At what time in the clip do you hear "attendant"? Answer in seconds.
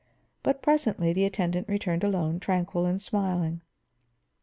1.25-1.67